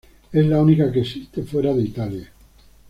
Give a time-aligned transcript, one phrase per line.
[0.33, 2.31] Es la única que existe fuera de Italia.